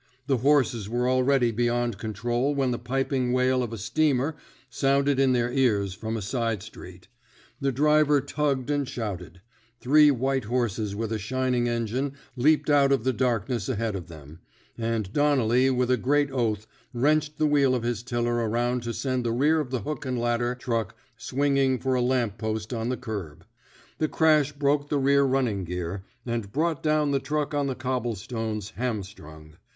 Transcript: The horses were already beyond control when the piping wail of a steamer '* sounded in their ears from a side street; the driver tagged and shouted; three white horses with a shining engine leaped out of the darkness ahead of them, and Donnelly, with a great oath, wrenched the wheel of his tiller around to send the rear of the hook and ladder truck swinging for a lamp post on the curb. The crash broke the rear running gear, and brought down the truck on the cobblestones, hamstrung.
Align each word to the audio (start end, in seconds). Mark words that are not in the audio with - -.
The 0.25 0.37
horses 0.37 0.89
were 0.89 1.07
already 1.07 1.51
beyond 1.51 1.99
control 1.99 2.55
when 2.55 2.71
the 2.71 2.79
piping 2.79 3.33
wail 3.33 3.61
of 3.61 3.71
a 3.71 3.77
steamer 3.77 4.35
'* 4.57 4.61
sounded 4.71 5.19
in 5.19 5.31
their 5.33 5.51
ears 5.53 5.93
from 5.93 6.17
a 6.17 6.23
side 6.23 6.63
street; 6.63 7.07
the 7.59 7.71
driver 7.71 8.19
tagged 8.19 8.71
and 8.71 8.89
shouted; 8.89 9.41
three 9.79 10.09
white 10.09 10.45
horses 10.45 10.95
with 10.95 11.11
a 11.11 11.19
shining 11.19 11.69
engine 11.69 12.13
leaped 12.35 12.67
out 12.67 12.91
of 12.91 13.03
the 13.03 13.13
darkness 13.13 13.69
ahead 13.69 13.95
of 13.95 14.07
them, 14.07 14.39
and 14.75 15.13
Donnelly, 15.13 15.69
with 15.69 15.91
a 15.91 15.97
great 15.97 16.31
oath, 16.31 16.65
wrenched 16.95 17.37
the 17.37 17.45
wheel 17.45 17.75
of 17.75 17.83
his 17.83 18.01
tiller 18.01 18.37
around 18.49 18.81
to 18.81 18.93
send 18.95 19.23
the 19.23 19.31
rear 19.31 19.59
of 19.59 19.69
the 19.69 19.81
hook 19.81 20.03
and 20.03 20.17
ladder 20.17 20.55
truck 20.55 20.95
swinging 21.15 21.77
for 21.77 21.93
a 21.93 22.01
lamp 22.01 22.39
post 22.39 22.73
on 22.73 22.89
the 22.89 22.97
curb. 22.97 23.45
The 23.99 24.07
crash 24.07 24.51
broke 24.51 24.89
the 24.89 24.97
rear 24.97 25.21
running 25.21 25.63
gear, 25.63 26.03
and 26.25 26.51
brought 26.51 26.81
down 26.81 27.11
the 27.11 27.19
truck 27.19 27.53
on 27.53 27.67
the 27.67 27.75
cobblestones, 27.75 28.71
hamstrung. 28.71 29.57